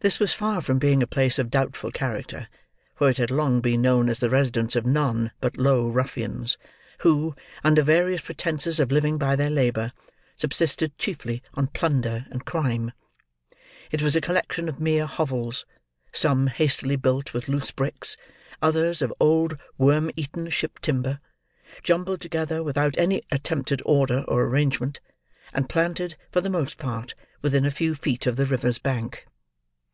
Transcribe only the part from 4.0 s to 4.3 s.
as the